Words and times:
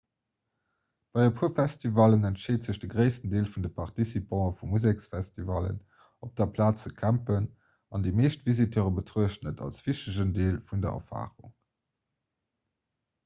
bei 1.15 1.23
e 1.25 1.31
puer 1.39 1.49
festivallen 1.57 2.23
entscheet 2.29 2.61
sech 2.67 2.79
de 2.83 2.87
gréissten 2.93 3.31
deel 3.33 3.49
vun 3.51 3.65
de 3.65 3.69
participantë 3.81 4.55
vu 4.61 4.69
musekfestivallen 4.71 5.77
op 6.27 6.31
der 6.41 6.49
plaz 6.55 6.81
ze 6.85 6.91
campen 7.03 7.45
an 7.97 8.05
déi 8.07 8.15
meescht 8.21 8.49
visiteure 8.49 8.93
betruechten 9.01 9.51
et 9.53 9.61
als 9.67 9.83
wichtegen 9.89 10.33
deel 10.39 10.57
vun 10.71 10.83
der 10.87 10.97
erfarung 11.01 11.53